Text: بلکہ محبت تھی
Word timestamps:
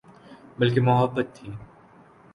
بلکہ 0.59 0.81
محبت 0.81 1.27
تھی 1.35 1.49